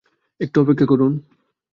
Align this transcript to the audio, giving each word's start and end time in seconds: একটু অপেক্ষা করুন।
একটু 0.39 0.57
অপেক্ষা 0.61 0.85
করুন। 0.85 1.11